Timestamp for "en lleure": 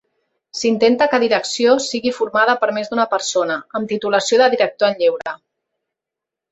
4.93-5.41